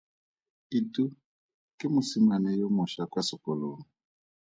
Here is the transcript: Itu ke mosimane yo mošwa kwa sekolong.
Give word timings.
Itu 0.79 1.03
ke 1.77 1.85
mosimane 1.93 2.51
yo 2.61 2.67
mošwa 2.75 3.03
kwa 3.11 3.21
sekolong. 3.27 3.81